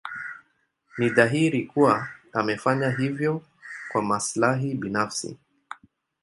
[0.97, 3.41] Ni dhahiri kuwa amefanya hivyo
[3.89, 5.37] kwa maslahi binafsi.